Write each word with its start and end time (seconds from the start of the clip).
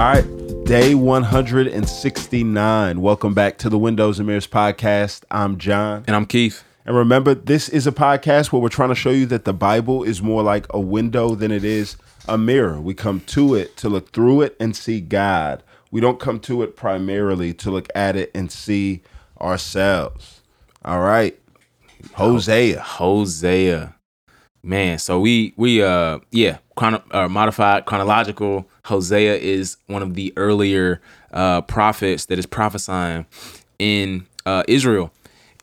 All 0.00 0.06
right, 0.06 0.24
day 0.64 0.94
169. 0.94 3.00
Welcome 3.02 3.34
back 3.34 3.58
to 3.58 3.68
the 3.68 3.76
Windows 3.76 4.18
and 4.18 4.26
Mirrors 4.26 4.46
podcast. 4.46 5.24
I'm 5.30 5.58
John. 5.58 6.04
And 6.06 6.16
I'm 6.16 6.24
Keith. 6.24 6.64
And 6.86 6.96
remember, 6.96 7.34
this 7.34 7.68
is 7.68 7.86
a 7.86 7.92
podcast 7.92 8.50
where 8.50 8.62
we're 8.62 8.70
trying 8.70 8.88
to 8.88 8.94
show 8.94 9.10
you 9.10 9.26
that 9.26 9.44
the 9.44 9.52
Bible 9.52 10.02
is 10.02 10.22
more 10.22 10.42
like 10.42 10.64
a 10.70 10.80
window 10.80 11.34
than 11.34 11.52
it 11.52 11.64
is 11.64 11.98
a 12.26 12.38
mirror. 12.38 12.80
We 12.80 12.94
come 12.94 13.20
to 13.26 13.54
it 13.54 13.76
to 13.76 13.90
look 13.90 14.12
through 14.12 14.40
it 14.40 14.56
and 14.58 14.74
see 14.74 15.02
God. 15.02 15.62
We 15.90 16.00
don't 16.00 16.18
come 16.18 16.40
to 16.40 16.62
it 16.62 16.76
primarily 16.76 17.52
to 17.52 17.70
look 17.70 17.88
at 17.94 18.16
it 18.16 18.30
and 18.34 18.50
see 18.50 19.02
ourselves. 19.38 20.40
All 20.82 21.02
right. 21.02 21.38
Hosea. 22.14 22.80
Hosea. 22.80 23.96
Man, 24.62 24.98
so 24.98 25.20
we 25.20 25.52
we 25.58 25.82
uh 25.82 26.20
yeah, 26.30 26.56
chrono, 26.80 27.02
uh, 27.10 27.28
modified 27.28 27.84
chronological 27.84 28.66
Hosea 28.86 29.36
is 29.36 29.76
one 29.86 30.02
of 30.02 30.14
the 30.14 30.32
earlier 30.36 31.00
uh 31.32 31.60
prophets 31.60 32.24
that 32.26 32.38
is 32.38 32.46
prophesying 32.46 33.26
in 33.78 34.26
uh 34.46 34.62
Israel. 34.66 35.12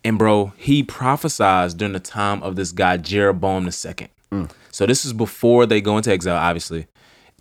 And 0.04 0.16
bro, 0.16 0.52
he 0.56 0.84
prophesies 0.84 1.74
during 1.74 1.92
the 1.92 2.00
time 2.00 2.40
of 2.44 2.54
this 2.54 2.70
guy 2.70 2.96
Jeroboam 2.98 3.64
the 3.64 3.72
second. 3.72 4.10
Mm. 4.30 4.50
So 4.70 4.86
this 4.86 5.04
is 5.04 5.12
before 5.12 5.66
they 5.66 5.80
go 5.80 5.96
into 5.96 6.12
exile, 6.12 6.36
obviously. 6.36 6.86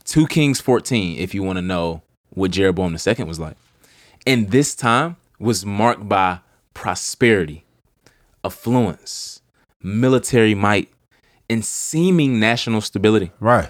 2 0.06 0.26
Kings 0.26 0.60
14, 0.60 1.20
if 1.20 1.36
you 1.36 1.44
want 1.44 1.58
to 1.58 1.62
know 1.62 2.02
what 2.32 2.52
Jeroboam 2.52 2.94
the 2.94 3.00
second 3.00 3.28
was 3.28 3.40
like. 3.40 3.58
And 4.26 4.50
this 4.50 4.74
time 4.74 5.18
was 5.38 5.66
marked 5.66 6.10
by 6.10 6.40
prosperity, 6.74 7.64
affluence, 8.44 9.42
military 9.84 10.56
might, 10.56 10.90
and 11.50 11.64
seeming 11.64 12.40
national 12.40 12.82
stability. 12.82 13.32
Right. 13.40 13.70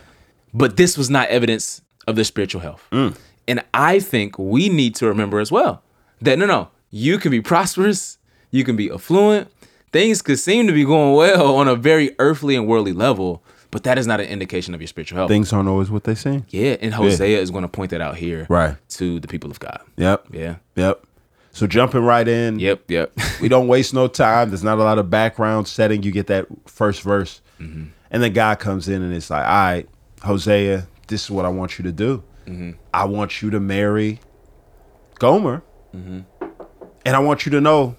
But 0.53 0.77
this 0.77 0.97
was 0.97 1.09
not 1.09 1.27
evidence 1.29 1.81
of 2.07 2.15
their 2.15 2.25
spiritual 2.25 2.61
health. 2.61 2.85
Mm. 2.91 3.17
And 3.47 3.63
I 3.73 3.99
think 3.99 4.37
we 4.37 4.69
need 4.69 4.95
to 4.95 5.07
remember 5.07 5.39
as 5.39 5.51
well 5.51 5.83
that 6.21 6.39
no, 6.39 6.45
no, 6.45 6.69
you 6.89 7.17
can 7.17 7.31
be 7.31 7.41
prosperous, 7.41 8.17
you 8.51 8.63
can 8.63 8.75
be 8.75 8.91
affluent, 8.91 9.51
things 9.91 10.21
could 10.21 10.39
seem 10.39 10.67
to 10.67 10.73
be 10.73 10.83
going 10.83 11.15
well 11.15 11.55
on 11.57 11.67
a 11.67 11.75
very 11.75 12.15
earthly 12.19 12.55
and 12.55 12.67
worldly 12.67 12.93
level, 12.93 13.43
but 13.71 13.83
that 13.83 13.97
is 13.97 14.07
not 14.07 14.19
an 14.19 14.27
indication 14.27 14.73
of 14.73 14.81
your 14.81 14.87
spiritual 14.87 15.17
health. 15.17 15.29
Things 15.29 15.53
aren't 15.53 15.69
always 15.69 15.91
what 15.91 16.05
they 16.05 16.15
seem. 16.15 16.45
Yeah, 16.49 16.77
and 16.81 16.93
Hosea 16.93 17.27
yeah. 17.27 17.37
is 17.37 17.51
going 17.51 17.63
to 17.63 17.67
point 17.67 17.91
that 17.91 18.01
out 18.01 18.17
here 18.17 18.47
right. 18.49 18.75
to 18.89 19.19
the 19.19 19.27
people 19.27 19.51
of 19.51 19.59
God. 19.59 19.81
Yep. 19.97 20.27
Yeah. 20.31 20.55
Yep. 20.75 21.03
So 21.51 21.65
jumping 21.65 22.03
right 22.03 22.27
in. 22.27 22.59
Yep, 22.59 22.91
yep. 22.91 23.17
we 23.41 23.49
don't 23.49 23.67
waste 23.67 23.91
no 23.91 24.07
time. 24.07 24.49
There's 24.49 24.63
not 24.63 24.77
a 24.77 24.83
lot 24.83 24.99
of 24.99 25.09
background 25.09 25.67
setting. 25.67 26.03
You 26.03 26.11
get 26.11 26.27
that 26.27 26.45
first 26.67 27.01
verse. 27.01 27.41
Mm-hmm. 27.59 27.85
And 28.11 28.23
then 28.23 28.33
God 28.33 28.59
comes 28.59 28.87
in 28.87 29.01
and 29.01 29.13
it's 29.13 29.29
like, 29.29 29.45
all 29.45 29.51
right, 29.51 29.89
Hosea, 30.23 30.87
this 31.07 31.23
is 31.23 31.31
what 31.31 31.45
I 31.45 31.49
want 31.49 31.77
you 31.77 31.83
to 31.83 31.91
do. 31.91 32.23
Mm-hmm. 32.45 32.71
I 32.93 33.05
want 33.05 33.41
you 33.41 33.49
to 33.49 33.59
marry 33.59 34.19
Gomer. 35.19 35.63
Mm-hmm. 35.95 36.19
And 37.05 37.15
I 37.15 37.19
want 37.19 37.45
you 37.45 37.51
to 37.53 37.61
know 37.61 37.95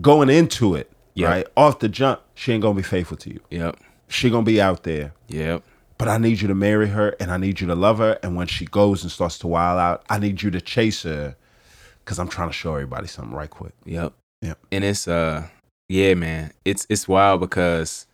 going 0.00 0.30
into 0.30 0.74
it, 0.74 0.90
yep. 1.14 1.30
right? 1.30 1.46
Off 1.56 1.78
the 1.78 1.88
jump, 1.88 2.20
she 2.34 2.52
ain't 2.52 2.62
gonna 2.62 2.74
be 2.74 2.82
faithful 2.82 3.16
to 3.18 3.30
you. 3.30 3.40
Yep. 3.50 3.78
She 4.08 4.30
gonna 4.30 4.44
be 4.44 4.60
out 4.60 4.82
there. 4.84 5.12
Yep. 5.28 5.62
But 5.96 6.08
I 6.08 6.18
need 6.18 6.40
you 6.40 6.48
to 6.48 6.54
marry 6.54 6.88
her 6.88 7.16
and 7.18 7.30
I 7.30 7.38
need 7.38 7.60
you 7.60 7.66
to 7.66 7.74
love 7.74 7.98
her. 7.98 8.18
And 8.22 8.36
when 8.36 8.46
she 8.46 8.66
goes 8.66 9.02
and 9.02 9.10
starts 9.10 9.38
to 9.38 9.48
wild 9.48 9.80
out, 9.80 10.04
I 10.08 10.18
need 10.18 10.42
you 10.42 10.50
to 10.52 10.60
chase 10.60 11.02
her 11.02 11.36
because 12.04 12.18
I'm 12.18 12.28
trying 12.28 12.48
to 12.48 12.54
show 12.54 12.74
everybody 12.74 13.08
something 13.08 13.34
right 13.34 13.50
quick. 13.50 13.74
Yep. 13.84 14.12
Yep. 14.42 14.58
And 14.70 14.84
it's 14.84 15.08
uh 15.08 15.48
yeah, 15.88 16.14
man. 16.14 16.52
It's 16.64 16.86
it's 16.88 17.08
wild 17.08 17.40
because 17.40 18.06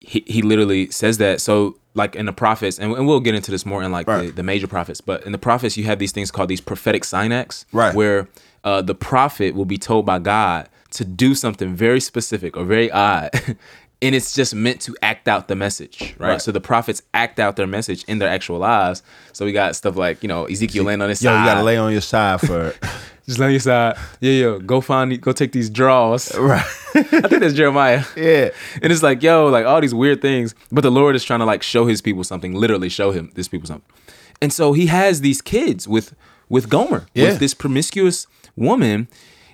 he 0.00 0.24
he 0.26 0.42
literally 0.42 0.90
says 0.90 1.18
that. 1.18 1.40
So 1.40 1.76
like 1.94 2.14
in 2.16 2.26
the 2.26 2.32
prophets, 2.32 2.78
and, 2.78 2.92
and 2.92 3.06
we'll 3.06 3.20
get 3.20 3.34
into 3.34 3.50
this 3.50 3.66
more 3.66 3.82
in 3.82 3.92
like 3.92 4.06
right. 4.06 4.26
the, 4.26 4.32
the, 4.32 4.42
major 4.42 4.66
prophets, 4.66 5.00
but 5.00 5.24
in 5.24 5.32
the 5.32 5.38
prophets 5.38 5.76
you 5.76 5.84
have 5.84 5.98
these 5.98 6.12
things 6.12 6.30
called 6.30 6.48
these 6.48 6.60
prophetic 6.60 7.04
sign 7.04 7.32
acts. 7.32 7.66
Right. 7.72 7.94
Where 7.94 8.28
uh, 8.64 8.82
the 8.82 8.94
prophet 8.94 9.54
will 9.54 9.64
be 9.64 9.78
told 9.78 10.06
by 10.06 10.18
God 10.18 10.68
to 10.92 11.04
do 11.04 11.34
something 11.34 11.74
very 11.74 12.00
specific 12.00 12.56
or 12.56 12.64
very 12.64 12.90
odd. 12.90 13.30
and 14.02 14.14
it's 14.14 14.34
just 14.34 14.54
meant 14.54 14.80
to 14.82 14.96
act 15.02 15.28
out 15.28 15.48
the 15.48 15.56
message, 15.56 16.14
right? 16.18 16.30
right? 16.30 16.42
So 16.42 16.52
the 16.52 16.60
prophets 16.60 17.02
act 17.12 17.38
out 17.38 17.56
their 17.56 17.66
message 17.66 18.04
in 18.04 18.18
their 18.18 18.28
actual 18.28 18.58
lives. 18.58 19.02
So 19.32 19.44
we 19.44 19.52
got 19.52 19.76
stuff 19.76 19.96
like, 19.96 20.22
you 20.22 20.28
know, 20.28 20.46
Ezekiel 20.46 20.84
laying 20.84 21.02
on 21.02 21.08
his 21.08 21.22
yo, 21.22 21.30
side. 21.30 21.40
you 21.40 21.46
gotta 21.46 21.62
lay 21.62 21.76
on 21.76 21.92
your 21.92 22.00
side 22.00 22.40
for 22.40 22.74
just 23.26 23.38
lay 23.38 23.46
on 23.46 23.52
your 23.52 23.60
side. 23.60 23.96
Yeah, 24.20 24.32
yo, 24.32 24.58
go 24.58 24.80
find 24.80 25.20
go 25.20 25.32
take 25.32 25.52
these 25.52 25.68
draws. 25.68 26.34
Right. 26.36 26.64
I 26.94 27.02
think 27.02 27.40
that's 27.40 27.54
Jeremiah. 27.54 28.04
Yeah. 28.16 28.50
And 28.82 28.92
it's 28.92 29.02
like, 29.02 29.22
yo, 29.22 29.48
like 29.48 29.66
all 29.66 29.80
these 29.80 29.94
weird 29.94 30.22
things. 30.22 30.54
But 30.72 30.80
the 30.80 30.90
Lord 30.90 31.14
is 31.14 31.22
trying 31.22 31.40
to 31.40 31.46
like 31.46 31.62
show 31.62 31.86
his 31.86 32.00
people 32.00 32.24
something, 32.24 32.54
literally 32.54 32.88
show 32.88 33.10
him 33.10 33.30
this 33.34 33.48
people 33.48 33.66
something. 33.66 33.88
And 34.40 34.52
so 34.52 34.72
he 34.72 34.86
has 34.86 35.20
these 35.20 35.42
kids 35.42 35.86
with 35.86 36.14
with 36.48 36.68
Gomer, 36.68 37.06
yeah. 37.14 37.30
with 37.30 37.38
this 37.38 37.54
promiscuous 37.54 38.26
woman. 38.56 39.08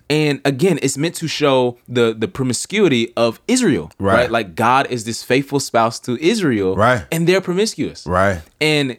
And 0.09 0.41
again, 0.45 0.79
it's 0.83 0.97
meant 0.97 1.17
to 1.17 1.29
show 1.29 1.79
the 1.89 2.15
the 2.17 2.29
promiscuity 2.29 3.13
of 3.17 3.41
Israel, 3.49 3.91
right? 3.99 4.15
right? 4.15 4.31
Like 4.31 4.55
God 4.55 4.87
is 4.89 5.05
this 5.05 5.23
faithful 5.23 5.59
spouse 5.59 5.99
to 6.01 6.17
Israel, 6.25 6.77
right? 6.77 7.07
And 7.11 7.27
they're 7.27 7.41
promiscuous, 7.41 8.07
right? 8.07 8.43
And 8.61 8.99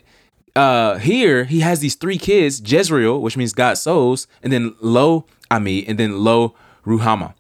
uh, 0.56 0.98
here 0.98 1.46
he 1.46 1.62
has 1.62 1.80
these 1.80 1.96
three 1.96 2.18
kids: 2.18 2.62
Jezreel, 2.66 3.22
which 3.22 3.38
means 3.38 3.54
God 3.54 3.76
sows, 3.78 4.28
and 4.44 4.52
then 4.52 4.76
Lo 4.82 5.26
Ami, 5.50 5.88
and 5.88 5.98
then 5.98 6.20
Lo 6.20 6.56
Ruhama. 6.86 7.34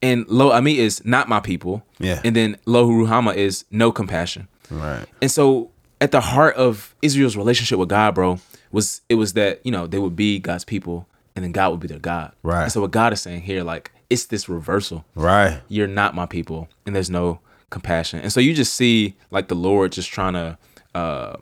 And 0.00 0.24
Lo 0.28 0.52
Ami 0.52 0.78
is 0.78 1.04
not 1.04 1.28
my 1.28 1.40
people, 1.40 1.82
yeah. 1.98 2.20
And 2.24 2.36
then 2.36 2.56
Lo 2.66 2.88
Ruhama 2.88 3.34
is 3.34 3.64
no 3.72 3.90
compassion, 3.90 4.46
right? 4.70 5.04
And 5.20 5.28
so, 5.28 5.72
at 6.00 6.12
the 6.12 6.20
heart 6.20 6.54
of 6.54 6.94
Israel's 7.02 7.36
relationship 7.36 7.80
with 7.80 7.88
God, 7.88 8.14
bro, 8.14 8.38
was 8.70 9.00
it 9.08 9.16
was 9.16 9.32
that 9.32 9.60
you 9.64 9.72
know 9.72 9.88
they 9.88 9.98
would 9.98 10.14
be 10.14 10.38
God's 10.38 10.64
people 10.64 11.08
and 11.38 11.44
then 11.44 11.52
God 11.52 11.70
would 11.70 11.78
be 11.78 11.86
their 11.86 12.00
God. 12.00 12.32
Right. 12.42 12.64
And 12.64 12.72
so 12.72 12.80
what 12.80 12.90
God 12.90 13.12
is 13.12 13.20
saying 13.20 13.42
here, 13.42 13.62
like, 13.62 13.92
it's 14.10 14.26
this 14.26 14.48
reversal. 14.48 15.04
Right. 15.14 15.60
You're 15.68 15.86
not 15.86 16.12
my 16.16 16.26
people, 16.26 16.68
and 16.84 16.96
there's 16.96 17.10
no 17.10 17.38
compassion. 17.70 18.18
And 18.18 18.32
so 18.32 18.40
you 18.40 18.54
just 18.54 18.74
see 18.74 19.14
like 19.30 19.46
the 19.46 19.54
Lord 19.54 19.92
just 19.92 20.10
trying 20.10 20.32
to 20.32 20.58
uh, 20.96 21.36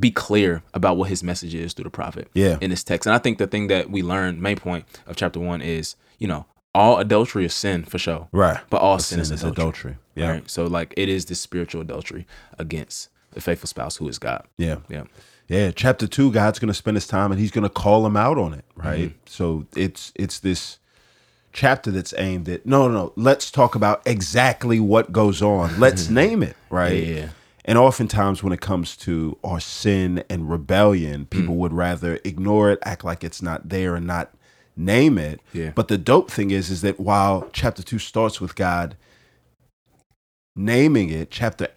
be 0.00 0.10
clear 0.10 0.62
about 0.72 0.96
what 0.96 1.10
his 1.10 1.22
message 1.22 1.54
is 1.54 1.74
through 1.74 1.84
the 1.84 1.90
prophet. 1.90 2.30
Yeah. 2.32 2.56
In 2.62 2.70
this 2.70 2.82
text. 2.82 3.06
And 3.06 3.14
I 3.14 3.18
think 3.18 3.36
the 3.36 3.46
thing 3.46 3.66
that 3.66 3.90
we 3.90 4.02
learned, 4.02 4.40
main 4.40 4.56
point 4.56 4.86
of 5.06 5.16
chapter 5.16 5.38
one 5.40 5.60
is, 5.60 5.94
you 6.18 6.26
know, 6.26 6.46
all 6.74 6.96
adultery 6.98 7.44
is 7.44 7.52
sin 7.52 7.84
for 7.84 7.98
sure. 7.98 8.28
Right. 8.32 8.60
But 8.70 8.80
all 8.80 8.98
sin, 8.98 9.22
sin, 9.22 9.34
is 9.34 9.42
adultery. 9.42 9.58
adultery. 9.60 9.96
Yeah. 10.14 10.30
Right? 10.30 10.50
So 10.50 10.64
like 10.64 10.94
it 10.96 11.10
is 11.10 11.26
this 11.26 11.38
spiritual 11.38 11.82
adultery 11.82 12.26
against 12.58 13.10
the 13.32 13.42
faithful 13.42 13.66
spouse 13.66 13.96
who 13.96 14.08
is 14.08 14.18
God. 14.18 14.46
Yeah. 14.56 14.78
Yeah. 14.88 15.04
Yeah, 15.48 15.70
chapter 15.72 16.06
two, 16.06 16.32
God's 16.32 16.58
going 16.58 16.68
to 16.68 16.74
spend 16.74 16.96
His 16.96 17.06
time 17.06 17.30
and 17.30 17.40
He's 17.40 17.50
going 17.50 17.64
to 17.64 17.70
call 17.70 18.06
him 18.06 18.16
out 18.16 18.38
on 18.38 18.54
it, 18.54 18.64
right? 18.76 19.10
Mm-hmm. 19.10 19.18
So 19.26 19.66
it's 19.76 20.12
it's 20.14 20.38
this 20.40 20.78
chapter 21.52 21.90
that's 21.90 22.12
aimed 22.18 22.48
at 22.48 22.66
no, 22.66 22.88
no, 22.88 22.94
no. 22.94 23.12
Let's 23.16 23.50
talk 23.50 23.74
about 23.74 24.02
exactly 24.06 24.80
what 24.80 25.12
goes 25.12 25.42
on. 25.42 25.78
Let's 25.80 26.08
name 26.08 26.42
it, 26.42 26.56
right? 26.70 27.02
Yeah. 27.02 27.28
And 27.64 27.78
oftentimes, 27.78 28.42
when 28.42 28.52
it 28.52 28.60
comes 28.60 28.94
to 28.98 29.38
our 29.42 29.60
sin 29.60 30.22
and 30.28 30.50
rebellion, 30.50 31.24
people 31.26 31.54
mm. 31.54 31.58
would 31.58 31.72
rather 31.72 32.20
ignore 32.22 32.70
it, 32.70 32.78
act 32.82 33.04
like 33.04 33.24
it's 33.24 33.40
not 33.40 33.70
there, 33.70 33.94
and 33.94 34.06
not 34.06 34.34
name 34.76 35.16
it. 35.16 35.40
Yeah. 35.54 35.70
But 35.74 35.88
the 35.88 35.96
dope 35.96 36.30
thing 36.30 36.50
is, 36.50 36.68
is 36.68 36.82
that 36.82 37.00
while 37.00 37.48
chapter 37.52 37.82
two 37.82 37.98
starts 37.98 38.38
with 38.40 38.54
God 38.54 38.96
naming 40.54 41.10
it, 41.10 41.30
chapter 41.30 41.68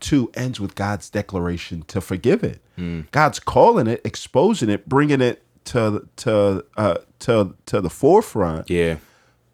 two 0.00 0.30
ends 0.34 0.58
with 0.58 0.74
God's 0.74 1.08
declaration 1.08 1.82
to 1.82 2.00
forgive 2.00 2.42
it. 2.42 2.60
Mm. 2.76 3.10
God's 3.10 3.38
calling 3.38 3.86
it, 3.86 4.00
exposing 4.04 4.68
it, 4.68 4.88
bringing 4.88 5.20
it 5.20 5.42
to 5.66 6.08
to 6.16 6.64
uh, 6.76 6.98
to 7.20 7.54
to 7.66 7.80
the 7.80 7.90
forefront. 7.90 8.70
Yeah. 8.70 8.96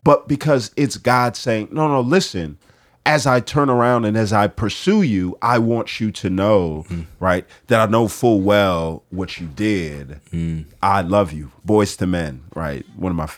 But 0.05 0.27
because 0.27 0.73
it's 0.77 0.97
God 0.97 1.37
saying, 1.37 1.69
"No, 1.73 1.89
no, 1.89 2.01
listen. 2.01 2.59
As 3.05 3.27
I 3.27 3.41
turn 3.41 3.69
around 3.69 4.05
and 4.05 4.17
as 4.17 4.33
I 4.33 4.47
pursue 4.47 5.03
you, 5.03 5.37
I 5.43 5.59
want 5.59 5.99
you 5.99 6.13
to 6.13 6.31
know, 6.31 6.85
mm. 6.89 7.07
right, 7.19 7.45
that 7.67 7.81
I 7.81 7.91
know 7.91 8.07
full 8.07 8.41
well 8.41 9.03
what 9.11 9.41
you 9.41 9.49
did. 9.49 10.21
Mm. 10.31 10.67
I 10.81 11.03
love 11.03 11.33
you, 11.33 11.51
Boyz 11.67 12.01
II 12.01 12.07
Men, 12.07 12.45
right? 12.55 12.87
One 12.95 13.11
of 13.11 13.17
my 13.17 13.29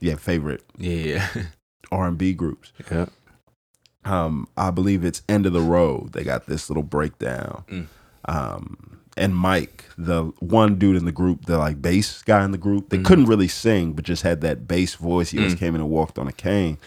yeah 0.00 0.16
favorite 0.16 0.64
yeah 0.76 1.28
R 1.92 2.08
and 2.08 2.18
B 2.18 2.32
groups. 2.32 2.72
Yeah 2.90 3.06
um, 4.04 4.48
I 4.56 4.70
believe 4.70 5.04
it's 5.04 5.22
End 5.28 5.46
of 5.46 5.52
the 5.52 5.60
Road. 5.60 6.12
They 6.12 6.24
got 6.24 6.46
this 6.46 6.68
little 6.68 6.82
breakdown. 6.82 7.64
Mm. 7.68 7.86
Um, 8.24 8.91
and 9.16 9.36
Mike, 9.36 9.84
the 9.98 10.24
one 10.38 10.76
dude 10.76 10.96
in 10.96 11.04
the 11.04 11.12
group, 11.12 11.46
the 11.46 11.58
like 11.58 11.82
bass 11.82 12.22
guy 12.22 12.44
in 12.44 12.50
the 12.52 12.58
group, 12.58 12.88
they 12.88 12.98
mm 12.98 13.04
couldn't 13.04 13.26
really 13.26 13.48
sing, 13.48 13.92
but 13.92 14.04
just 14.04 14.22
had 14.22 14.40
that 14.40 14.66
bass 14.66 14.94
voice. 14.94 15.30
He 15.30 15.38
mm. 15.38 15.44
just 15.44 15.58
came 15.58 15.74
in 15.74 15.80
and 15.80 15.90
walked 15.90 16.18
on 16.18 16.28
a 16.28 16.32
cane. 16.32 16.78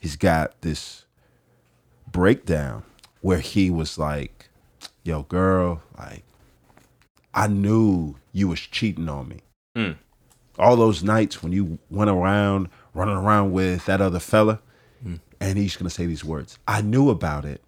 He's 0.00 0.16
got 0.16 0.60
this 0.60 1.04
breakdown 2.10 2.82
where 3.20 3.38
he 3.38 3.70
was 3.70 3.98
like, 3.98 4.50
"Yo, 5.04 5.22
girl, 5.22 5.82
like, 5.96 6.24
I 7.32 7.46
knew 7.46 8.16
you 8.32 8.48
was 8.48 8.60
cheating 8.60 9.08
on 9.08 9.28
me. 9.28 9.38
Mm. 9.76 9.96
All 10.58 10.76
those 10.76 11.02
nights 11.02 11.42
when 11.42 11.52
you 11.52 11.78
went 11.88 12.10
around 12.10 12.68
running 12.92 13.16
around 13.16 13.52
with 13.52 13.86
that 13.86 14.00
other 14.00 14.20
fella." 14.20 14.60
and 15.44 15.58
he's 15.58 15.76
going 15.76 15.88
to 15.88 15.94
say 15.94 16.06
these 16.06 16.24
words 16.24 16.58
I 16.66 16.80
knew 16.80 17.10
about 17.10 17.44
it. 17.44 17.60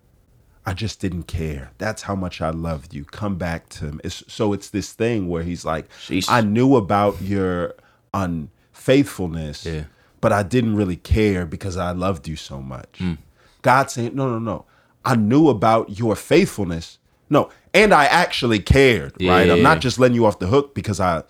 I 0.68 0.74
just 0.74 1.00
didn't 1.00 1.24
care. 1.24 1.70
That's 1.78 2.02
how 2.02 2.16
much 2.16 2.40
I 2.40 2.50
loved 2.50 2.92
you. 2.92 3.04
Come 3.04 3.36
back 3.36 3.68
to 3.70 3.92
me. 3.92 4.00
It's, 4.02 4.24
so 4.26 4.52
it's 4.52 4.70
this 4.70 4.92
thing 4.92 5.28
where 5.28 5.44
he's 5.44 5.64
like. 5.64 5.86
I 6.28 6.40
knew 6.40 6.74
about 6.76 7.22
your 7.22 7.74
unfaithfulness, 8.12 9.64
Yeah. 9.66 9.84
but 10.20 10.32
I 10.32 10.42
didn't 10.42 10.76
really 10.76 10.96
care 10.96 11.46
because 11.46 11.76
I 11.76 11.92
loved 11.92 12.28
you 12.28 12.36
so 12.36 12.60
much. 12.60 12.98
Hmm. 12.98 13.14
God 13.62 13.90
saying, 13.90 14.14
no, 14.14 14.28
no, 14.28 14.38
no. 14.38 14.64
I 15.04 15.16
knew 15.16 15.48
about 15.48 15.98
your 15.98 16.16
faithfulness. 16.16 16.98
No, 17.28 17.50
and 17.74 17.92
I 17.92 18.04
actually 18.06 18.58
cared, 18.60 19.12
right? 19.20 19.50
I'm 19.50 19.58
Yeah. 19.58 19.62
not 19.62 19.80
just 19.80 19.98
letting 19.98 20.14
you 20.14 20.26
off 20.26 20.38
the 20.38 20.46
hook 20.46 20.74
because 20.74 21.00
I 21.00 21.22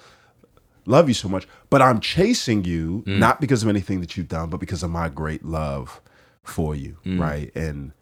love 0.86 1.08
you 1.08 1.14
so 1.14 1.28
much, 1.28 1.46
but 1.70 1.80
I'm 1.82 2.00
chasing 2.00 2.64
you 2.64 3.02
Mm. 3.06 3.18
not 3.18 3.40
because 3.40 3.62
of 3.62 3.68
anything 3.68 4.00
that 4.00 4.16
you've 4.16 4.28
done, 4.28 4.50
but 4.50 4.60
because 4.60 4.82
of 4.82 4.90
my 4.90 5.08
great 5.08 5.44
love 5.44 6.00
for 6.42 6.74
you, 6.74 6.96
Mm. 7.04 7.20
right? 7.20 7.50
And 7.54 7.92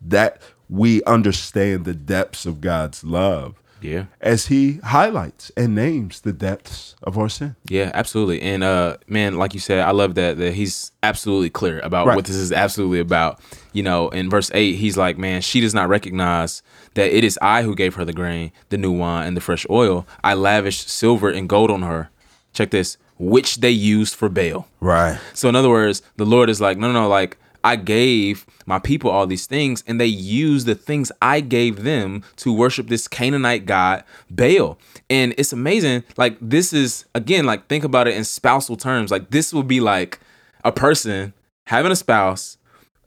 that 0.00 0.40
we 0.68 1.02
understand 1.04 1.84
the 1.84 1.94
depths 1.94 2.44
of 2.46 2.60
God's 2.60 3.02
love 3.02 3.54
Yeah. 3.80 4.04
as 4.20 4.46
he 4.48 4.80
highlights 4.84 5.50
and 5.56 5.74
names 5.74 6.20
the 6.20 6.32
depths 6.32 6.94
of 7.02 7.16
our 7.16 7.28
sin. 7.28 7.56
Yeah, 7.68 7.90
absolutely. 7.94 8.42
And 8.42 8.62
uh 8.62 8.96
man, 9.06 9.36
like 9.38 9.54
you 9.54 9.60
said, 9.60 9.78
I 9.80 9.92
love 9.92 10.14
that 10.16 10.36
that 10.38 10.54
he's 10.54 10.92
absolutely 11.02 11.50
clear 11.50 11.80
about 11.80 12.06
Right. 12.06 12.16
what 12.16 12.26
this 12.26 12.36
is 12.36 12.52
absolutely 12.52 13.00
about. 13.00 13.40
You 13.72 13.82
know, 13.82 14.08
in 14.10 14.28
verse 14.28 14.50
8, 14.52 14.74
he's 14.76 14.96
like, 14.96 15.16
"Man, 15.18 15.40
she 15.40 15.60
does 15.60 15.74
not 15.74 15.88
recognize 15.88 16.62
that 16.94 17.16
it 17.16 17.24
is 17.24 17.38
I 17.40 17.62
who 17.62 17.74
gave 17.74 17.94
her 17.94 18.04
the 18.04 18.12
grain, 18.12 18.50
the 18.68 18.76
new 18.78 18.92
wine, 18.92 19.26
and 19.28 19.36
the 19.36 19.40
fresh 19.40 19.64
oil. 19.70 20.06
I 20.24 20.34
lavished 20.34 20.88
silver 20.88 21.30
and 21.30 21.48
gold 21.48 21.70
on 21.70 21.82
her." 21.82 22.10
Check 22.52 22.70
this, 22.70 22.96
which 23.18 23.56
they 23.60 23.70
used 23.70 24.14
for 24.14 24.28
Baal. 24.28 24.66
Right. 24.80 25.18
So 25.34 25.48
in 25.48 25.54
other 25.56 25.68
words, 25.70 26.02
the 26.16 26.24
Lord 26.26 26.50
is 26.50 26.60
like, 26.60 26.76
no, 26.78 26.90
no, 26.90 27.02
no, 27.02 27.08
like 27.08 27.36
I 27.64 27.76
gave 27.76 28.46
my 28.66 28.78
people 28.78 29.10
all 29.10 29.26
these 29.26 29.46
things, 29.46 29.82
and 29.86 30.00
they 30.00 30.06
used 30.06 30.66
the 30.66 30.74
things 30.74 31.10
I 31.20 31.40
gave 31.40 31.82
them 31.82 32.22
to 32.36 32.52
worship 32.52 32.88
this 32.88 33.08
Canaanite 33.08 33.66
god 33.66 34.04
Baal. 34.30 34.78
And 35.10 35.34
it's 35.38 35.52
amazing. 35.52 36.04
Like 36.16 36.36
this 36.40 36.72
is 36.72 37.04
again, 37.14 37.44
like 37.44 37.66
think 37.68 37.84
about 37.84 38.08
it 38.08 38.16
in 38.16 38.24
spousal 38.24 38.76
terms. 38.76 39.10
Like 39.10 39.30
this 39.30 39.52
would 39.52 39.68
be 39.68 39.80
like 39.80 40.20
a 40.64 40.72
person 40.72 41.32
having 41.66 41.92
a 41.92 41.96
spouse, 41.96 42.58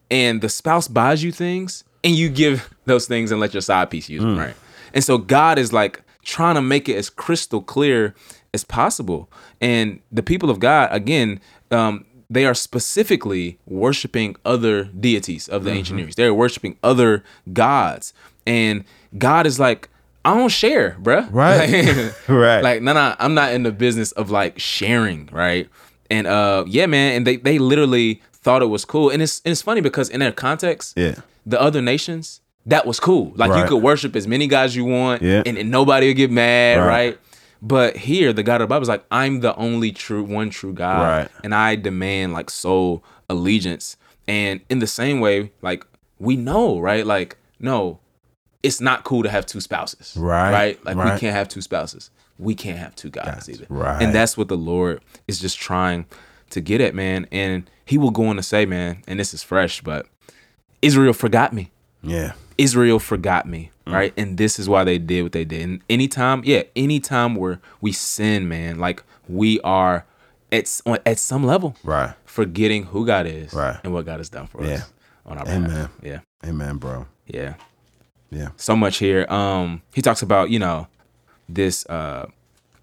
and 0.10 0.42
the 0.42 0.50
spouse 0.50 0.88
buys 0.88 1.24
you 1.24 1.32
things, 1.32 1.84
and 2.04 2.16
you 2.16 2.30
give 2.30 2.74
those 2.86 3.08
things 3.08 3.32
and 3.32 3.40
let 3.40 3.54
your 3.54 3.62
side 3.62 3.90
piece 3.90 4.10
use 4.10 4.22
them, 4.22 4.38
right? 4.38 4.56
And 4.94 5.04
so 5.04 5.18
God 5.18 5.58
is 5.58 5.72
like 5.72 6.02
trying 6.24 6.56
to 6.56 6.62
make 6.62 6.90
it 6.90 6.96
as 6.96 7.10
crystal 7.10 7.62
clear 7.62 8.14
as 8.54 8.64
possible. 8.64 9.30
And 9.62 10.02
the 10.12 10.24
people 10.24 10.50
of 10.50 10.60
God, 10.60 10.90
again, 10.92 11.40
um, 11.72 12.06
they 12.32 12.46
are 12.46 12.54
specifically 12.56 13.58
worshiping 13.66 14.36
other 14.46 14.86
deities 14.86 15.48
of 15.50 15.64
the 15.66 15.72
ancient 15.72 15.98
Near 15.98 16.08
East. 16.08 16.18
They're 16.18 16.34
worshiping 16.34 16.78
other 16.82 17.24
gods, 17.52 18.14
and 18.48 18.86
God 19.18 19.46
is 19.46 19.60
like, 19.60 19.90
I 20.24 20.34
don't 20.36 20.50
share, 20.50 20.98
bruh. 21.02 21.28
Right. 21.32 21.70
Like- 21.70 22.14
Right. 22.30 22.62
Like, 22.62 22.82
no, 22.82 22.94
no, 22.94 23.16
I'm 23.20 23.34
not 23.34 23.54
in 23.54 23.64
the 23.64 23.72
business 23.72 24.12
of 24.14 24.32
like 24.32 24.60
sharing, 24.60 25.28
right? 25.32 25.68
And 26.10 26.26
uh, 26.28 26.64
yeah, 26.68 26.86
man, 26.86 27.16
and 27.18 27.28
they 27.28 27.36
they 27.38 27.60
literally 27.60 28.22
thought 28.34 28.62
it 28.62 28.68
was 28.68 28.86
cool, 28.86 29.10
and 29.10 29.22
it's 29.22 29.42
and 29.46 29.52
it's 29.52 29.62
funny 29.62 29.82
because 29.82 30.10
in 30.10 30.20
their 30.20 30.32
context, 30.32 30.98
Yeah. 30.98 31.16
the 31.46 31.60
other 31.62 31.82
nations, 31.82 32.42
that 32.66 32.86
was 32.86 33.00
cool. 33.00 33.34
Like 33.36 33.52
you 33.62 33.68
could 33.68 33.82
worship 33.84 34.16
as 34.16 34.28
many 34.28 34.48
gods 34.48 34.76
you 34.76 34.86
want, 34.86 35.22
Yeah. 35.22 35.44
and, 35.46 35.58
and 35.58 35.70
nobody 35.72 36.08
would 36.08 36.18
get 36.18 36.32
mad, 36.32 36.78
Right. 36.80 36.88
right. 36.88 37.20
But 37.62 37.96
here, 37.98 38.34
the 38.34 38.44
God 38.44 38.56
of 38.62 38.68
the 38.68 38.74
Bible 38.74 38.82
is 38.84 38.90
like, 38.90 39.06
I'm 39.12 39.42
the 39.42 39.56
only 39.56 39.92
true 39.92 40.24
one 40.24 40.50
true 40.50 40.74
God, 40.74 41.02
Right. 41.02 41.30
and 41.44 41.54
I 41.54 41.76
demand 41.76 42.34
like 42.34 42.50
sole 42.50 43.04
allegiance. 43.30 43.98
And 44.28 44.62
in 44.70 44.80
the 44.80 44.88
same 44.88 45.20
way, 45.20 45.52
like 45.62 45.86
we 46.20 46.36
know, 46.36 46.80
right? 46.80 47.06
Like, 47.06 47.38
no, 47.60 48.00
it's 48.64 48.82
not 48.82 49.04
cool 49.04 49.24
to 49.24 49.30
have 49.30 49.46
two 49.46 49.62
spouses, 49.62 50.16
Right, 50.18 50.52
Right? 50.52 50.86
Like 50.86 50.96
we 50.98 51.20
can't 51.20 51.36
have 51.36 51.48
two 51.50 51.62
spouses. 51.62 52.10
We 52.40 52.56
can't 52.56 52.80
have 52.80 52.96
two 52.96 53.10
gods 53.12 53.28
Gods, 53.30 53.50
either, 53.50 53.66
right. 53.70 54.02
And 54.02 54.16
that's 54.16 54.36
what 54.36 54.48
the 54.48 54.58
Lord 54.58 55.02
is 55.28 55.40
just 55.40 55.60
trying 55.60 56.06
to 56.50 56.62
get 56.62 56.82
at, 56.82 56.96
man. 56.96 57.28
And 57.32 57.70
He 57.86 57.98
will 58.00 58.10
go 58.12 58.26
on 58.28 58.38
to 58.38 58.44
say, 58.44 58.66
man, 58.66 59.04
and 59.08 59.20
this 59.20 59.34
is 59.34 59.44
fresh, 59.44 59.82
but 59.82 60.08
Israel 60.82 61.14
forgot 61.14 61.54
me. 61.54 61.70
Yeah. 62.02 62.34
Israel 62.62 63.00
forgot 63.00 63.46
me, 63.48 63.72
Mm. 63.88 63.94
right? 63.94 64.14
And 64.18 64.38
this 64.38 64.60
is 64.60 64.70
why 64.70 64.84
they 64.84 64.98
did 65.00 65.24
what 65.24 65.32
they 65.32 65.46
did. 65.46 65.62
And 65.68 65.82
anytime, 65.90 66.42
yeah, 66.46 66.64
anytime 66.76 67.36
where 67.36 67.60
we 67.82 67.92
sin, 67.92 68.48
man, 68.48 68.78
like 68.80 69.04
we 69.28 69.60
are 69.62 70.06
at 70.52 70.66
at 71.06 71.18
some 71.20 71.44
level 71.46 71.76
Right. 71.84 72.12
forgetting 72.26 72.84
who 72.92 73.06
God 73.06 73.26
is 73.26 73.54
Right. 73.54 73.78
and 73.84 73.94
what 73.94 74.06
God 74.06 74.20
has 74.20 74.30
done 74.30 74.48
for 74.48 74.64
Yeah. 74.64 74.76
us 74.76 74.92
on 75.26 75.38
our 75.38 75.48
Amen. 75.48 75.64
behalf. 75.70 75.90
Yeah, 76.04 76.20
Amen, 76.46 76.78
bro. 76.78 77.06
yeah. 77.26 77.54
Yeah. 78.30 78.50
So 78.58 78.76
much 78.76 78.98
here. 78.98 79.26
Um, 79.30 79.82
he 79.94 80.02
talks 80.02 80.22
about 80.22 80.50
you 80.52 80.60
know 80.60 80.88
this 81.50 81.86
uh, 81.90 82.26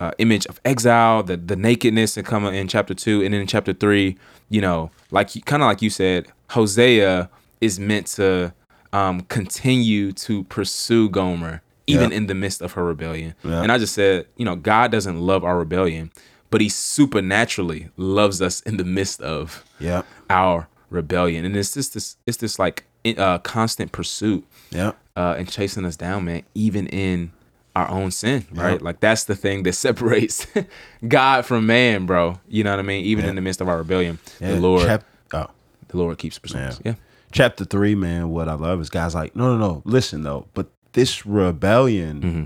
uh 0.01 0.11
image 0.19 0.45
of 0.47 0.61
exile, 0.65 1.23
the 1.23 1.37
the 1.37 1.57
nakedness 1.57 2.17
and 2.17 2.27
coming 2.27 2.55
in 2.55 2.69
chapter 2.69 2.95
two, 2.95 3.23
and 3.25 3.33
then 3.33 3.41
in 3.43 3.47
chapter 3.47 3.73
three, 3.73 4.17
you 4.51 4.61
know, 4.61 4.91
like 5.11 5.29
kind 5.47 5.63
of 5.63 5.67
like 5.69 5.81
you 5.83 5.91
said, 5.91 6.27
Hosea 6.51 7.31
is 7.61 7.79
meant 7.81 8.07
to 8.19 8.53
um 8.93 9.21
continue 9.23 10.13
to 10.13 10.45
pursue 10.45 11.09
Gomer 11.09 11.63
even 11.87 12.11
Yeah. 12.11 12.17
in 12.19 12.27
the 12.27 12.35
midst 12.35 12.61
of 12.63 12.73
her 12.73 12.85
rebellion. 12.85 13.35
Yeah. 13.43 13.63
And 13.63 13.73
I 13.73 13.79
just 13.79 13.95
said, 13.95 14.27
you 14.37 14.45
know, 14.45 14.57
God 14.57 14.91
doesn't 14.93 15.19
love 15.21 15.43
our 15.45 15.59
rebellion, 15.59 16.11
but 16.51 16.61
He 16.61 16.69
supernaturally 16.69 17.89
loves 17.97 18.41
us 18.43 18.61
in 18.61 18.77
the 18.77 18.85
midst 18.85 19.21
of 19.23 19.65
Yeah. 19.79 20.03
our 20.31 20.69
rebellion, 20.91 21.45
and 21.45 21.57
it's 21.57 21.75
just 21.75 21.95
this, 21.95 22.17
it's 22.27 22.39
this 22.39 22.59
like 22.59 22.85
uh, 23.17 23.39
constant 23.39 23.93
pursuit 23.93 24.45
Yeah. 24.71 24.93
uh, 25.17 25.37
and 25.39 25.49
chasing 25.49 25.85
us 25.87 25.97
down, 25.97 26.25
man, 26.27 26.43
even 26.55 26.87
in 26.89 27.33
our 27.75 27.89
own 27.89 28.11
sin, 28.11 28.45
right? 28.53 28.73
Yep. 28.73 28.83
Like 28.83 29.01
that's 29.01 29.25
the 29.25 29.35
thing 29.37 29.63
that 29.63 29.73
separates 29.87 30.47
God 31.07 31.47
from 31.47 31.67
man, 31.67 32.07
bro. 32.07 32.39
You 32.49 32.65
know 32.65 32.71
what 32.71 32.81
I 32.81 32.83
mean? 32.83 33.05
Even 33.05 33.25
in 33.27 33.35
the 33.35 33.41
midst 33.41 33.61
of 33.61 33.69
our 33.69 33.79
rebellion, 33.79 34.19
the 34.41 34.61
Lord, 34.61 35.03
oh. 35.33 35.47
the 35.89 35.97
Lord 35.97 36.19
keeps 36.19 36.39
pursuing 36.39 36.65
us. 36.65 36.81
Yeah, 36.85 36.95
chapter 37.33 37.65
three, 37.65 37.95
man, 37.95 38.31
what 38.31 38.49
I 38.49 38.55
love 38.55 38.81
is 38.81 38.91
guys 38.91 39.15
like, 39.15 39.35
no, 39.37 39.57
no, 39.57 39.59
no. 39.59 39.83
Listen 39.85 40.23
though, 40.23 40.47
but 40.55 40.69
this 40.93 41.25
rebellion, 41.27 42.23
Mm-hmm. 42.23 42.45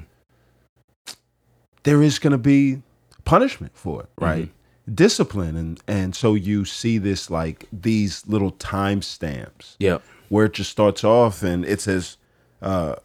there 1.85 2.03
is 2.03 2.19
going 2.19 2.33
to 2.33 2.39
be 2.39 2.83
punishment 3.25 3.73
for 3.75 4.03
it, 4.03 4.09
right? 4.19 4.45
Mm-hmm. 4.45 4.95
Discipline, 4.95 5.57
and 5.57 5.81
and 5.87 6.15
so 6.17 6.35
you 6.35 6.65
see 6.65 6.99
this 6.99 7.31
like 7.31 7.67
these 7.73 8.27
little 8.27 8.51
time 8.51 9.01
stamps 9.01 9.77
yep, 9.79 10.03
where 10.29 10.47
it 10.47 10.55
just 10.55 10.71
starts 10.71 11.05
off 11.05 11.45
and 11.45 11.65
it 11.65 11.81
says, 11.81 12.17
uh, 12.61 12.97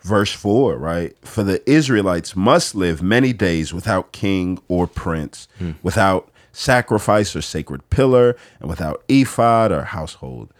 verse 0.00 0.32
four, 0.32 0.76
right? 0.78 1.14
For 1.20 1.42
the 1.44 1.62
Israelites 1.70 2.34
must 2.34 2.74
live 2.74 3.02
many 3.02 3.34
days 3.34 3.74
without 3.74 4.12
king 4.12 4.58
or 4.68 4.86
prince, 4.86 5.46
without 5.82 6.30
sacrifice 6.52 7.36
or 7.36 7.42
sacred 7.42 7.88
pillar, 7.90 8.34
and 8.58 8.70
without 8.70 9.02
ephod 9.08 9.72
or 9.72 9.82
household 9.84 10.50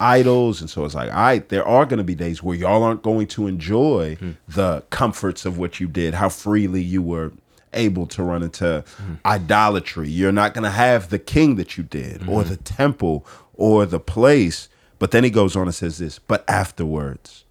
idols. 0.00 0.60
And 0.60 0.70
so 0.70 0.84
it's 0.84 0.94
like, 0.94 1.10
all 1.10 1.16
right, 1.16 1.48
there 1.48 1.66
are 1.66 1.86
going 1.86 1.98
to 1.98 2.04
be 2.04 2.14
days 2.14 2.42
where 2.42 2.56
y'all 2.56 2.82
aren't 2.82 3.02
going 3.02 3.26
to 3.28 3.46
enjoy 3.46 4.16
hmm. 4.16 4.32
the 4.46 4.82
comforts 4.90 5.44
of 5.44 5.58
what 5.58 5.80
you 5.80 5.88
did, 5.88 6.14
how 6.14 6.28
freely 6.28 6.82
you 6.82 7.02
were 7.02 7.32
able 7.72 8.06
to 8.06 8.22
run 8.22 8.42
into 8.42 8.84
hmm. 8.96 9.14
idolatry. 9.26 10.08
You're 10.08 10.32
not 10.32 10.54
going 10.54 10.64
to 10.64 10.70
have 10.70 11.10
the 11.10 11.18
king 11.18 11.56
that 11.56 11.76
you 11.76 11.84
did, 11.84 12.28
or 12.28 12.42
hmm. 12.42 12.48
the 12.48 12.56
temple, 12.56 13.26
or 13.54 13.86
the 13.86 14.00
place. 14.00 14.68
But 14.98 15.10
then 15.10 15.24
he 15.24 15.30
goes 15.30 15.56
on 15.56 15.62
and 15.62 15.74
says 15.74 15.98
this, 15.98 16.18
but 16.18 16.44
afterwards, 16.48 17.44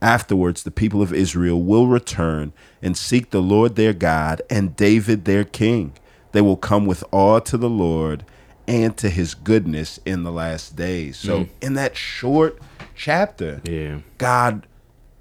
afterwards, 0.00 0.62
the 0.62 0.70
people 0.70 1.02
of 1.02 1.12
Israel 1.12 1.62
will 1.62 1.86
return 1.86 2.52
and 2.82 2.96
seek 2.96 3.30
the 3.30 3.42
Lord 3.42 3.76
their 3.76 3.92
God 3.92 4.42
and 4.50 4.76
David 4.76 5.24
their 5.24 5.44
king. 5.44 5.94
They 6.32 6.40
will 6.40 6.56
come 6.56 6.86
with 6.86 7.02
awe 7.12 7.40
to 7.40 7.56
the 7.56 7.70
Lord 7.70 8.24
and 8.68 8.96
to 8.98 9.08
his 9.08 9.34
goodness 9.34 10.00
in 10.04 10.22
the 10.22 10.32
last 10.32 10.76
days. 10.76 11.16
So, 11.16 11.44
mm. 11.44 11.48
in 11.60 11.74
that 11.74 11.96
short 11.96 12.58
chapter, 12.94 13.60
yeah, 13.64 13.98
God 14.18 14.66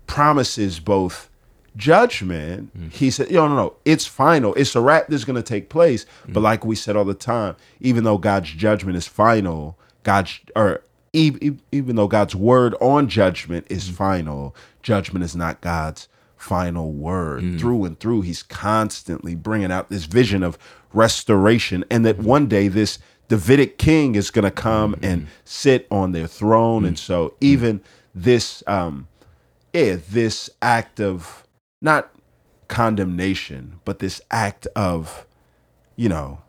promises 0.07 0.79
both 0.79 1.29
judgment. 1.75 2.77
Mm. 2.77 2.91
He 2.91 3.11
said, 3.11 3.31
no, 3.31 3.47
no, 3.47 3.55
no, 3.55 3.75
it's 3.85 4.05
final. 4.05 4.53
It's 4.55 4.75
a 4.75 4.81
wrap 4.81 5.07
that's 5.07 5.25
going 5.25 5.35
to 5.35 5.43
take 5.43 5.69
place. 5.69 6.05
Mm. 6.27 6.33
But 6.33 6.41
like 6.41 6.65
we 6.65 6.75
said 6.75 6.95
all 6.95 7.05
the 7.05 7.13
time, 7.13 7.55
even 7.79 8.03
though 8.03 8.17
God's 8.17 8.49
judgment 8.49 8.97
is 8.97 9.07
final, 9.07 9.77
God's, 10.03 10.39
or 10.55 10.83
e- 11.13 11.37
e- 11.41 11.57
even 11.71 11.95
though 11.95 12.07
God's 12.07 12.35
word 12.35 12.75
on 12.81 13.07
judgment 13.07 13.67
is 13.69 13.89
final, 13.89 14.55
judgment 14.81 15.23
is 15.23 15.35
not 15.35 15.61
God's 15.61 16.07
final 16.37 16.91
word. 16.91 17.59
Through 17.59 17.85
and 17.85 17.99
through, 17.99 18.21
he's 18.21 18.43
constantly 18.43 19.35
bringing 19.35 19.71
out 19.71 19.89
this 19.89 20.05
vision 20.05 20.43
of 20.43 20.57
restoration 20.93 21.83
and 21.89 22.05
that 22.05 22.19
one 22.19 22.47
day 22.47 22.67
this 22.67 22.99
Davidic 23.27 23.77
king 23.77 24.15
is 24.15 24.31
going 24.31 24.45
to 24.45 24.51
come 24.51 24.93
mm-hmm. 24.93 25.05
and 25.05 25.27
sit 25.43 25.87
on 25.89 26.11
their 26.11 26.27
throne. 26.27 26.85
And 26.85 26.95
mm-hmm. 26.95 27.05
so 27.05 27.27
mm-hmm. 27.29 27.35
even 27.41 27.81
this, 28.13 28.63
um, 28.67 29.07
yeah, 29.73 29.97
this 30.09 30.49
act 30.61 30.99
of 30.99 31.45
not 31.81 32.11
condemnation, 32.67 33.79
but 33.85 33.99
this 33.99 34.21
act 34.31 34.67
of, 34.75 35.25
you 35.95 36.09
know, 36.09 36.39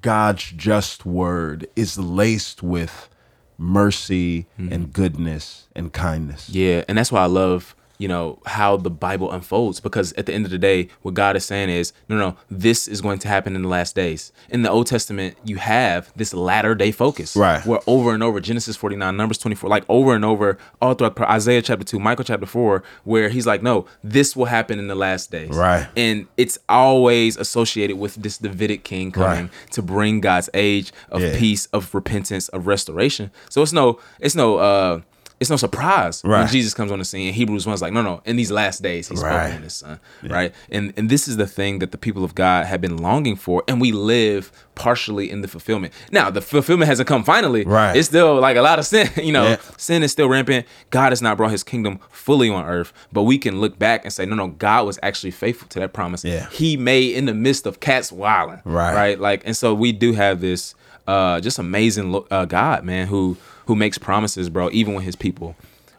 God's 0.00 0.50
just 0.50 1.06
word 1.06 1.66
is 1.76 1.98
laced 1.98 2.62
with 2.62 3.08
mercy 3.56 4.46
and 4.58 4.92
goodness 4.92 5.68
and 5.76 5.92
kindness. 5.92 6.48
Yeah, 6.48 6.84
and 6.88 6.98
that's 6.98 7.12
why 7.12 7.22
I 7.22 7.26
love 7.26 7.76
you 7.98 8.08
know 8.08 8.40
how 8.46 8.76
the 8.76 8.90
Bible 8.90 9.30
unfolds 9.30 9.80
because 9.80 10.12
at 10.14 10.26
the 10.26 10.32
end 10.34 10.44
of 10.44 10.50
the 10.50 10.58
day, 10.58 10.88
what 11.02 11.14
God 11.14 11.36
is 11.36 11.44
saying 11.44 11.70
is, 11.70 11.92
no, 12.08 12.16
no, 12.16 12.36
this 12.50 12.88
is 12.88 13.00
going 13.00 13.18
to 13.20 13.28
happen 13.28 13.54
in 13.54 13.62
the 13.62 13.68
last 13.68 13.94
days. 13.94 14.32
In 14.50 14.62
the 14.62 14.70
Old 14.70 14.86
Testament, 14.88 15.36
you 15.44 15.56
have 15.56 16.12
this 16.16 16.34
latter 16.34 16.74
day 16.74 16.90
focus, 16.90 17.36
Right. 17.36 17.64
Where 17.64 17.80
over 17.86 18.12
and 18.12 18.22
over, 18.22 18.40
Genesis 18.40 18.76
forty 18.76 18.96
nine, 18.96 19.16
Numbers 19.16 19.38
twenty 19.38 19.54
four, 19.54 19.70
like 19.70 19.84
over 19.88 20.14
and 20.14 20.24
over, 20.24 20.58
all 20.82 20.94
throughout 20.94 21.18
Isaiah 21.20 21.62
chapter 21.62 21.84
two, 21.84 22.00
Micah 22.00 22.24
chapter 22.24 22.46
four, 22.46 22.82
where 23.04 23.28
he's 23.28 23.46
like, 23.46 23.62
no, 23.62 23.86
this 24.02 24.34
will 24.34 24.46
happen 24.46 24.78
in 24.78 24.88
the 24.88 24.94
last 24.94 25.30
days, 25.30 25.50
Right. 25.50 25.86
And 25.96 26.26
it's 26.36 26.58
always 26.68 27.36
associated 27.36 27.96
with 27.98 28.16
this 28.16 28.38
Davidic 28.38 28.82
king 28.84 29.12
coming 29.12 29.44
Right. 29.44 29.70
to 29.72 29.82
bring 29.82 30.20
God's 30.20 30.50
age 30.52 30.92
of 31.10 31.22
Yeah. 31.22 31.38
peace, 31.38 31.66
of 31.72 31.94
repentance, 31.94 32.48
of 32.48 32.66
restoration. 32.66 33.30
So 33.50 33.62
it's 33.62 33.72
no, 33.72 33.98
it's 34.20 34.34
no. 34.34 34.56
uh 34.58 35.00
it's 35.40 35.50
no 35.50 35.56
surprise 35.56 36.22
when 36.22 36.32
Right. 36.32 36.50
Jesus 36.50 36.72
comes 36.74 36.90
on 36.92 36.98
the 37.00 37.04
scene. 37.04 37.32
Hebrews 37.34 37.66
1's 37.66 37.82
like, 37.82 37.92
no, 37.92 38.02
no, 38.02 38.22
in 38.24 38.36
these 38.36 38.50
last 38.50 38.82
days, 38.82 39.08
he's 39.08 39.20
Right. 39.22 39.40
spoken 39.40 39.56
in 39.56 39.62
his 39.64 39.74
son. 39.74 40.00
Right. 40.22 40.54
And 40.70 40.92
and 40.96 41.10
this 41.10 41.26
is 41.28 41.36
the 41.36 41.46
thing 41.46 41.80
that 41.80 41.90
the 41.92 41.98
people 41.98 42.24
of 42.24 42.34
God 42.34 42.66
have 42.66 42.80
been 42.80 42.96
longing 42.96 43.36
for, 43.36 43.62
and 43.68 43.80
we 43.80 43.92
live 43.92 44.50
partially 44.74 45.30
in 45.30 45.40
the 45.42 45.48
fulfillment. 45.48 45.92
Now, 46.10 46.30
the 46.30 46.40
fulfillment 46.40 46.88
hasn't 46.88 47.08
come 47.08 47.24
finally. 47.24 47.64
Right. 47.64 47.96
It's 47.96 48.08
still 48.08 48.40
like 48.40 48.56
a 48.56 48.62
lot 48.62 48.78
of 48.78 48.86
sin, 48.86 49.08
you 49.22 49.32
know, 49.32 49.44
Yeah. 49.44 49.56
sin 49.76 50.02
is 50.02 50.12
still 50.12 50.28
rampant. 50.28 50.66
God 50.90 51.10
has 51.10 51.20
not 51.22 51.36
brought 51.36 51.50
his 51.52 51.62
kingdom 51.62 51.98
fully 52.10 52.48
on 52.48 52.64
earth, 52.64 52.92
but 53.12 53.22
we 53.24 53.38
can 53.38 53.60
look 53.60 53.78
back 53.78 54.04
and 54.04 54.12
say, 54.12 54.24
no, 54.26 54.34
no, 54.36 54.48
God 54.48 54.86
was 54.86 54.98
actually 55.02 55.30
faithful 55.32 55.68
to 55.68 55.80
that 55.80 55.92
promise. 55.92 56.24
Yeah. 56.24 56.48
He 56.50 56.76
made 56.76 57.14
in 57.16 57.26
the 57.26 57.34
midst 57.34 57.66
of 57.66 57.80
cats 57.80 58.10
wilding. 58.10 58.62
Right. 58.64 58.94
Right. 58.94 59.20
Like, 59.20 59.42
and 59.44 59.56
so 59.56 59.74
we 59.74 59.92
do 59.92 60.12
have 60.14 60.40
this 60.40 60.74
uh 61.06 61.38
just 61.40 61.58
amazing 61.58 62.24
uh, 62.30 62.44
God, 62.46 62.82
man, 62.84 63.06
who 63.08 63.36
who 63.66 63.74
makes 63.74 63.98
promises, 63.98 64.48
bro, 64.50 64.68
even 64.72 64.94
when 64.94 65.04
his 65.04 65.16
people 65.16 65.56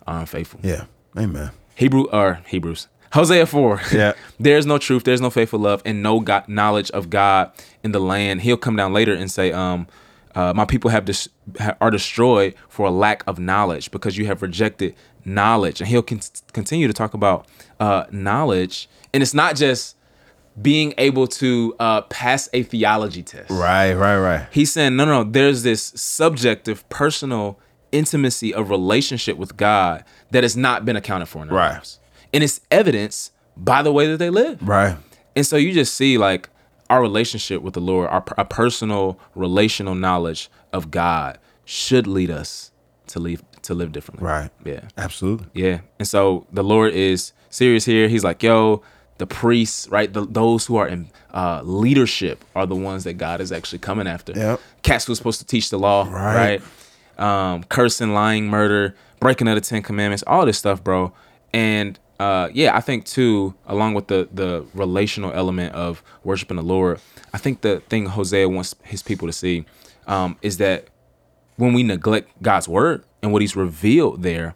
are 0.07 0.19
unfaithful. 0.19 0.59
Yeah. 0.63 0.85
Amen. 1.17 1.51
Hebrew 1.75 2.05
or 2.11 2.41
Hebrews. 2.47 2.87
Hosea 3.13 3.45
4. 3.45 3.81
Yeah. 3.93 4.13
there's 4.39 4.65
no 4.65 4.77
truth, 4.77 5.03
there's 5.03 5.21
no 5.21 5.29
faithful 5.29 5.59
love, 5.59 5.81
and 5.85 6.03
no 6.03 6.19
God, 6.19 6.47
knowledge 6.49 6.91
of 6.91 7.09
God 7.09 7.51
in 7.83 7.91
the 7.91 7.99
land. 7.99 8.41
He'll 8.41 8.57
come 8.57 8.75
down 8.75 8.91
later 8.93 9.13
and 9.13 9.31
say, 9.31 9.51
um, 9.51 9.87
uh, 10.35 10.53
my 10.53 10.65
people 10.65 10.91
have 10.91 11.05
dis- 11.05 11.29
ha- 11.59 11.77
are 11.79 11.89
destroyed 11.91 12.55
for 12.67 12.87
a 12.87 12.91
lack 12.91 13.23
of 13.25 13.39
knowledge 13.39 13.89
because 13.91 14.17
you 14.17 14.25
have 14.25 14.41
rejected 14.41 14.93
knowledge. 15.23 15.79
And 15.79 15.87
he'll 15.87 16.03
con- 16.03 16.19
continue 16.51 16.87
to 16.87 16.93
talk 16.93 17.13
about 17.13 17.47
uh, 17.79 18.05
knowledge. 18.11 18.89
And 19.13 19.23
it's 19.23 19.33
not 19.33 19.55
just 19.55 19.95
being 20.61 20.93
able 20.97 21.27
to 21.27 21.75
uh, 21.79 22.01
pass 22.03 22.47
a 22.53 22.63
theology 22.63 23.23
test. 23.23 23.49
Right, 23.49 23.93
right, 23.93 24.17
right. 24.17 24.47
He's 24.51 24.71
saying, 24.71 24.95
no, 24.95 25.05
no, 25.05 25.23
no, 25.23 25.29
there's 25.29 25.63
this 25.63 25.81
subjective, 25.95 26.87
personal 26.89 27.59
intimacy 27.91 28.53
of 28.53 28.69
relationship 28.69 29.37
with 29.37 29.57
God 29.57 30.03
that 30.31 30.43
has 30.43 30.55
not 30.57 30.85
been 30.85 30.95
accounted 30.95 31.27
for 31.27 31.41
in 31.41 31.49
their 31.49 31.57
Right. 31.57 31.73
lives. 31.73 31.99
And 32.33 32.43
it's 32.43 32.61
evidence 32.71 33.31
by 33.57 33.81
the 33.81 33.91
way 33.91 34.07
that 34.07 34.17
they 34.17 34.29
live. 34.29 34.65
Right. 34.67 34.97
And 35.35 35.45
so 35.45 35.55
you 35.57 35.73
just 35.73 35.93
see 35.93 36.17
like 36.17 36.49
our 36.89 37.01
relationship 37.01 37.61
with 37.61 37.73
the 37.73 37.81
Lord, 37.81 38.09
our, 38.09 38.23
our 38.37 38.45
personal 38.45 39.19
relational 39.33 39.95
knowledge 39.95 40.49
of 40.71 40.91
God 40.91 41.37
should 41.65 42.07
lead 42.07 42.29
us 42.29 42.71
to 43.07 43.19
live 43.19 43.43
to 43.63 43.73
live 43.73 43.91
differently. 43.91 44.25
Right. 44.27 44.51
Yeah. 44.63 44.81
Absolutely. 44.97 45.47
Yeah. 45.53 45.79
And 45.97 46.07
so 46.07 46.45
the 46.51 46.63
Lord 46.63 46.93
is 46.93 47.33
serious 47.49 47.85
here. 47.85 48.07
He's 48.07 48.23
like, 48.23 48.43
yo, 48.43 48.83
the 49.17 49.27
priests, 49.27 49.87
right? 49.89 50.11
The, 50.11 50.25
those 50.25 50.65
who 50.65 50.75
are 50.75 50.87
in 50.87 51.07
uh, 51.33 51.61
leadership 51.63 52.43
are 52.55 52.65
the 52.65 52.75
ones 52.75 53.03
that 53.05 53.13
God 53.13 53.39
is 53.41 53.51
actually 53.51 53.79
coming 53.79 54.07
after. 54.07 54.33
Yep. 54.33 54.59
Cats 54.83 55.05
who's 55.05 55.17
supposed 55.17 55.39
to 55.39 55.45
teach 55.45 55.69
the 55.69 55.79
law, 55.79 56.07
Right. 56.09 56.61
right? 57.17 57.53
Um, 57.53 57.63
cursing, 57.63 58.13
lying, 58.13 58.47
murder, 58.47 58.95
breaking 59.19 59.47
of 59.47 59.55
the 59.55 59.61
Ten 59.61 59.81
Commandments, 59.81 60.23
all 60.27 60.45
this 60.45 60.57
stuff, 60.57 60.83
bro. 60.83 61.13
And 61.53 61.97
uh, 62.19 62.49
yeah, 62.53 62.75
I 62.75 62.81
think 62.81 63.05
too, 63.05 63.53
along 63.65 63.93
with 63.93 64.07
the 64.07 64.27
the 64.33 64.65
relational 64.73 65.31
element 65.33 65.73
of 65.73 66.03
worshiping 66.23 66.57
the 66.57 66.63
Lord, 66.63 66.99
I 67.33 67.37
think 67.37 67.61
the 67.61 67.79
thing 67.81 68.05
Hosea 68.07 68.49
wants 68.49 68.75
his 68.83 69.01
people 69.01 69.27
to 69.27 69.33
see 69.33 69.65
um, 70.07 70.37
is 70.41 70.57
that 70.57 70.87
when 71.57 71.73
we 71.73 71.83
neglect 71.83 72.29
God's 72.41 72.67
word 72.67 73.03
and 73.23 73.31
what 73.31 73.41
He's 73.41 73.55
revealed 73.55 74.23
there, 74.23 74.55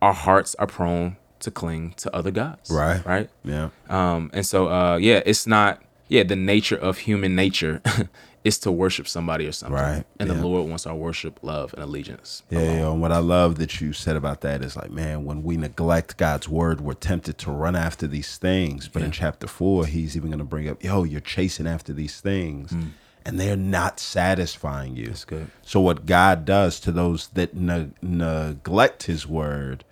our 0.00 0.14
hearts 0.14 0.54
are 0.56 0.66
prone 0.66 1.16
to 1.44 1.50
cling 1.50 1.94
to 1.98 2.14
other 2.14 2.30
gods. 2.30 2.70
Right. 2.70 3.04
Right. 3.06 3.30
Yeah. 3.44 3.70
Um, 3.88 4.30
and 4.32 4.44
so, 4.44 4.68
uh, 4.68 4.96
yeah, 4.96 5.22
it's 5.24 5.46
not, 5.46 5.82
yeah, 6.08 6.22
the 6.24 6.36
nature 6.36 6.76
of 6.76 6.98
human 6.98 7.34
nature 7.34 7.80
is 8.44 8.58
to 8.58 8.70
worship 8.70 9.08
somebody 9.08 9.46
or 9.46 9.52
something. 9.52 9.74
Right, 9.74 10.04
And 10.20 10.28
yeah. 10.28 10.34
the 10.34 10.46
Lord 10.46 10.68
wants 10.68 10.86
our 10.86 10.94
worship, 10.94 11.38
love, 11.42 11.72
and 11.72 11.82
allegiance. 11.82 12.42
Yeah, 12.50 12.80
yo, 12.80 12.92
and 12.92 13.00
what 13.00 13.10
I 13.10 13.18
love 13.18 13.56
that 13.56 13.80
you 13.80 13.94
said 13.94 14.16
about 14.16 14.42
that 14.42 14.62
is 14.62 14.76
like, 14.76 14.90
man, 14.90 15.24
when 15.24 15.42
we 15.42 15.56
neglect 15.56 16.18
God's 16.18 16.46
word, 16.46 16.82
we're 16.82 16.92
tempted 16.92 17.38
to 17.38 17.50
run 17.50 17.74
after 17.74 18.06
these 18.06 18.36
things. 18.36 18.86
But 18.86 19.02
in 19.02 19.12
chapter 19.12 19.46
four, 19.46 19.86
he's 19.86 20.14
even 20.14 20.28
going 20.28 20.40
to 20.40 20.44
bring 20.44 20.68
up, 20.68 20.84
yo, 20.84 21.04
you're 21.04 21.22
chasing 21.22 21.66
after 21.66 21.94
these 21.94 22.20
things, 22.20 22.76
and 23.24 23.40
they're 23.40 23.56
not 23.56 23.98
satisfying 23.98 24.94
you. 24.94 25.06
That's 25.06 25.24
good. 25.24 25.50
So 25.62 25.80
what 25.80 26.04
God 26.04 26.44
does 26.44 26.78
to 26.80 26.92
those 26.92 27.28
that 27.28 27.54
ne- 27.56 27.92
neglect 28.02 29.04
His 29.04 29.26
word 29.26 29.84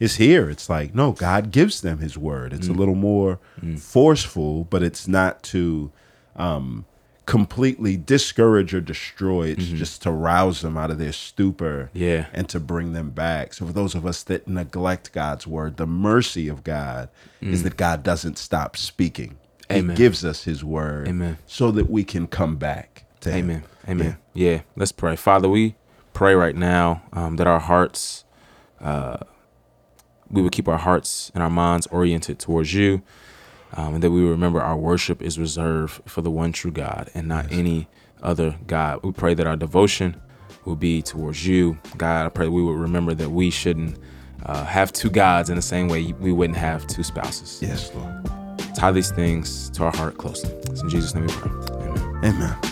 is 0.00 0.16
here. 0.16 0.48
It's 0.50 0.68
like, 0.68 0.94
no, 0.94 1.12
God 1.12 1.50
gives 1.50 1.80
them 1.80 1.98
His 1.98 2.16
word. 2.18 2.52
It's 2.52 2.68
a 2.68 2.72
little 2.72 2.94
more 2.94 3.38
forceful, 3.78 4.64
but 4.64 4.82
it's 4.82 5.08
not 5.08 5.42
to 5.44 5.90
um, 6.36 6.84
completely 7.26 7.96
discourage 7.96 8.72
or 8.72 8.80
destroy. 8.80 9.48
It's 9.48 9.66
just 9.66 10.02
to 10.02 10.10
rouse 10.10 10.62
them 10.62 10.76
out 10.76 10.90
of 10.90 10.98
their 10.98 11.12
stupor, 11.12 11.90
Yeah. 11.92 12.26
and 12.32 12.48
to 12.48 12.60
bring 12.60 12.92
them 12.92 13.10
back. 13.10 13.54
So 13.54 13.66
for 13.66 13.72
those 13.72 13.94
of 13.94 14.06
us 14.06 14.22
that 14.24 14.46
neglect 14.48 15.12
God's 15.12 15.46
word, 15.46 15.76
the 15.76 15.86
mercy 15.86 16.48
of 16.48 16.64
God 16.64 17.08
is 17.40 17.62
that 17.64 17.76
God 17.76 18.02
doesn't 18.02 18.38
stop 18.38 18.76
speaking. 18.76 19.36
Amen. 19.70 19.96
He 19.96 20.02
gives 20.02 20.24
us 20.24 20.44
His 20.44 20.64
word, 20.64 21.08
Amen. 21.08 21.36
so 21.46 21.70
that 21.72 21.90
we 21.90 22.02
can 22.02 22.26
come 22.26 22.56
back 22.56 23.04
to 23.20 23.30
Him. 23.30 23.44
Amen. 23.50 23.62
Amen. 23.88 24.16
Yeah. 24.32 24.60
Let's 24.76 24.92
pray. 24.92 25.14
Father, 25.16 25.48
we 25.48 25.74
pray 26.14 26.34
right 26.34 26.56
now 26.56 27.02
um, 27.12 27.36
that 27.36 27.46
our 27.46 27.60
hearts, 27.60 28.24
uh, 28.80 29.18
we 30.30 30.42
would 30.42 30.52
keep 30.52 30.68
our 30.68 30.78
hearts 30.78 31.30
and 31.34 31.42
our 31.42 31.50
minds 31.50 31.86
oriented 31.88 32.38
towards 32.38 32.74
you, 32.74 33.02
um, 33.74 33.94
and 33.94 34.02
that 34.02 34.10
we 34.10 34.22
remember 34.22 34.60
our 34.60 34.76
worship 34.76 35.22
is 35.22 35.38
reserved 35.38 36.02
for 36.06 36.22
the 36.22 36.30
one 36.30 36.52
true 36.52 36.70
God 36.70 37.10
and 37.14 37.28
not 37.28 37.50
any 37.52 37.88
other 38.22 38.56
God. 38.66 39.00
We 39.02 39.12
pray 39.12 39.34
that 39.34 39.46
our 39.46 39.56
devotion 39.56 40.20
will 40.64 40.76
be 40.76 41.02
towards 41.02 41.46
you, 41.46 41.78
God. 41.96 42.26
I 42.26 42.28
pray 42.28 42.48
we 42.48 42.62
would 42.62 42.78
remember 42.78 43.14
that 43.14 43.30
we 43.30 43.50
shouldn't 43.50 43.98
uh, 44.44 44.64
have 44.64 44.92
two 44.92 45.10
gods 45.10 45.50
in 45.50 45.56
the 45.56 45.62
same 45.62 45.88
way 45.88 46.12
we 46.20 46.32
wouldn't 46.32 46.58
have 46.58 46.86
two 46.86 47.02
spouses. 47.02 47.58
Yes, 47.60 47.92
Lord. 47.94 48.30
Tie 48.74 48.92
these 48.92 49.10
things 49.10 49.70
to 49.70 49.84
our 49.84 49.96
heart 49.96 50.18
closely. 50.18 50.50
It's 50.70 50.82
in 50.82 50.88
Jesus' 50.88 51.14
name 51.14 51.26
we 51.26 51.32
pray. 51.32 51.50
Amen. 51.50 52.24
Amen. 52.24 52.67